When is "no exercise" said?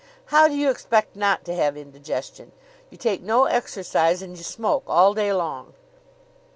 3.21-4.23